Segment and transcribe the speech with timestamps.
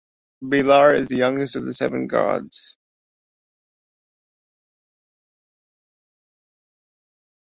[0.43, 2.75] Belar is the youngest of the seven gods.